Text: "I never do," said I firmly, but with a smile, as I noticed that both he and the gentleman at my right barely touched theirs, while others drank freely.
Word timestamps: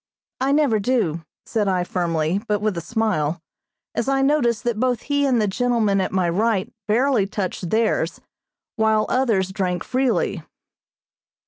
"I 0.39 0.51
never 0.51 0.79
do," 0.79 1.23
said 1.45 1.67
I 1.67 1.83
firmly, 1.83 2.41
but 2.47 2.59
with 2.59 2.75
a 2.75 2.81
smile, 2.81 3.39
as 3.93 4.09
I 4.09 4.23
noticed 4.23 4.63
that 4.63 4.79
both 4.79 5.01
he 5.01 5.27
and 5.27 5.39
the 5.39 5.47
gentleman 5.47 6.01
at 6.01 6.11
my 6.11 6.27
right 6.27 6.73
barely 6.87 7.27
touched 7.27 7.69
theirs, 7.69 8.19
while 8.77 9.05
others 9.09 9.51
drank 9.51 9.83
freely. 9.83 10.41